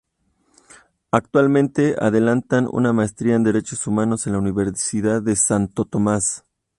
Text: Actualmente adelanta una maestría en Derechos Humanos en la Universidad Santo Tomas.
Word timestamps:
Actualmente 1.11 1.95
adelanta 1.99 2.67
una 2.71 2.91
maestría 2.91 3.35
en 3.35 3.43
Derechos 3.43 3.85
Humanos 3.85 4.25
en 4.25 4.33
la 4.33 4.39
Universidad 4.39 5.23
Santo 5.35 5.85
Tomas. 5.85 6.43